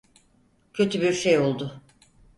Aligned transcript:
Kötü 0.73 1.01
bir 1.01 1.13
şey 1.13 1.39
oldu. 1.39 1.81